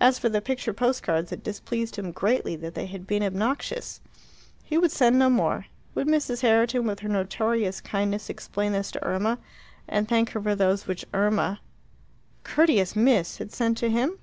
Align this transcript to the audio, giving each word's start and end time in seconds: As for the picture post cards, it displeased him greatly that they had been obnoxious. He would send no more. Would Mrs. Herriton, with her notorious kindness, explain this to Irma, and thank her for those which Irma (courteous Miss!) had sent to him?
As 0.00 0.16
for 0.16 0.28
the 0.28 0.40
picture 0.40 0.72
post 0.72 1.02
cards, 1.02 1.32
it 1.32 1.42
displeased 1.42 1.96
him 1.96 2.12
greatly 2.12 2.54
that 2.54 2.76
they 2.76 2.86
had 2.86 3.04
been 3.04 3.24
obnoxious. 3.24 4.00
He 4.62 4.78
would 4.78 4.92
send 4.92 5.18
no 5.18 5.28
more. 5.28 5.66
Would 5.96 6.06
Mrs. 6.06 6.42
Herriton, 6.42 6.86
with 6.86 7.00
her 7.00 7.08
notorious 7.08 7.80
kindness, 7.80 8.30
explain 8.30 8.70
this 8.70 8.92
to 8.92 9.04
Irma, 9.04 9.40
and 9.88 10.06
thank 10.08 10.30
her 10.30 10.40
for 10.40 10.54
those 10.54 10.86
which 10.86 11.04
Irma 11.12 11.58
(courteous 12.44 12.94
Miss!) 12.94 13.38
had 13.38 13.50
sent 13.52 13.76
to 13.78 13.90
him? 13.90 14.20